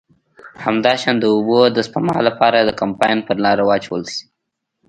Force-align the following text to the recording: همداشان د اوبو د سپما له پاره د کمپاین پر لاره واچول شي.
همداشان 0.65 1.15
د 1.19 1.23
اوبو 1.33 1.59
د 1.75 1.77
سپما 1.87 2.17
له 2.27 2.31
پاره 2.39 2.59
د 2.63 2.71
کمپاین 2.81 3.17
پر 3.27 3.35
لاره 3.45 3.63
واچول 3.65 4.01
شي. 4.13 4.23